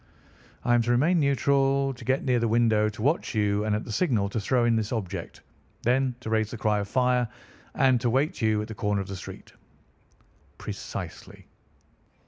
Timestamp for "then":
5.83-6.15